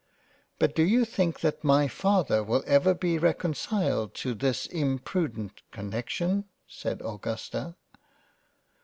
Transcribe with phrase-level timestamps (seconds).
[0.57, 6.45] "But do you think that my Father will ever be reconcile to this imprudent connection?"
[6.67, 7.75] (said Augusta.)